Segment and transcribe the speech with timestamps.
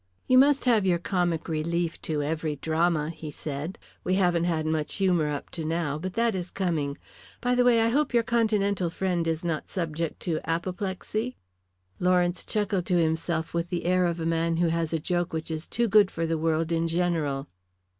[0.25, 3.77] "You must have your comic relief to every drama," he said.
[4.03, 6.97] "We haven't had much humour up to now, but that is coming.
[7.39, 11.35] By the way, I hope your Continental friend is not subject to apoplexy?"
[11.99, 15.51] Lawrence chuckled to himself with the air of a man who has a joke which
[15.51, 17.47] is too good for the world in general.